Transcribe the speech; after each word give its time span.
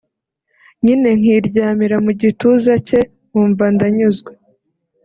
nyine 0.83 1.09
nkiryamira 1.19 1.97
mu 2.05 2.11
gituza 2.21 2.73
cye 2.87 2.99
nkumva 3.29 3.63
ndanyuzwe 3.75 4.31